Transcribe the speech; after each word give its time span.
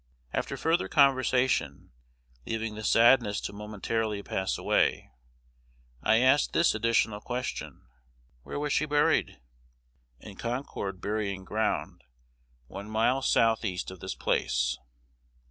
"After 0.33 0.57
further 0.57 0.87
conversation, 0.87 1.91
leaving 2.47 2.73
the 2.73 2.83
sadness 2.83 3.39
to 3.41 3.53
momentarily 3.53 4.23
pass 4.23 4.57
away, 4.57 5.11
I 6.01 6.21
asked 6.21 6.53
this 6.53 6.73
additional 6.73 7.21
question: 7.21 7.85
"'Where 8.41 8.57
was 8.57 8.73
she 8.73 8.87
buried?' 8.87 9.39
"'In 10.19 10.37
Concord 10.37 11.01
burying 11.01 11.45
ground, 11.45 12.03
one 12.65 12.89
mile 12.89 13.21
south 13.21 13.63
east 13.63 13.91
of 13.91 13.99
this 13.99 14.15
place.'" 14.15 14.75